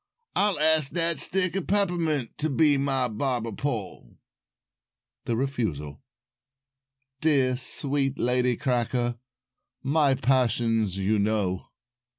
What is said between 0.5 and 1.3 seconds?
ask that